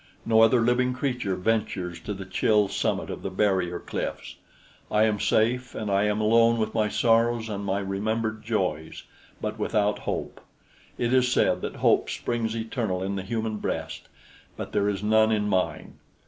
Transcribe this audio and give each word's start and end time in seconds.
No 0.25 0.41
other 0.41 0.61
living 0.61 0.95
creature 0.95 1.35
ventures 1.35 1.99
to 1.99 2.15
the 2.15 2.25
chill 2.25 2.67
summit 2.67 3.11
of 3.11 3.21
the 3.21 3.29
barrier 3.29 3.77
cliffs. 3.77 4.37
I 4.89 5.03
am 5.03 5.19
safe, 5.19 5.75
and 5.75 5.91
I 5.91 6.05
am 6.05 6.19
alone 6.19 6.57
with 6.57 6.73
my 6.73 6.89
sorrows 6.89 7.49
and 7.49 7.63
my 7.63 7.77
remembered 7.77 8.41
joys 8.41 9.03
but 9.39 9.59
without 9.59 9.99
hope. 10.09 10.41
It 10.97 11.13
is 11.13 11.31
said 11.31 11.61
that 11.61 11.75
hope 11.85 12.09
springs 12.09 12.55
eternal 12.55 13.03
in 13.03 13.15
the 13.15 13.21
human 13.21 13.57
breast; 13.57 14.07
but 14.57 14.71
there 14.71 14.89
is 14.89 15.03
none 15.03 15.31
in 15.31 15.47
mine. 15.47 15.99